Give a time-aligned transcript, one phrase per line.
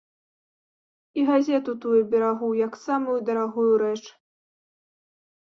[1.19, 4.03] І газету тую берагу, як самую дарагую рэч.